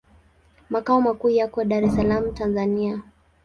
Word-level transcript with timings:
Makao 0.69 1.01
makuu 1.01 1.29
yako 1.29 1.63
Dar 1.63 1.83
es 1.83 1.95
Salaam, 1.95 2.33
Tanzania. 2.33 3.01